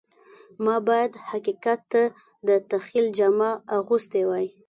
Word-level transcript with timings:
ما 0.65 0.75
باید 0.87 1.11
حقیقت 1.29 1.79
ته 1.91 2.03
د 2.47 2.49
تخیل 2.71 3.05
جامه 3.17 3.51
اغوستې 3.77 4.21
وای 4.27 4.47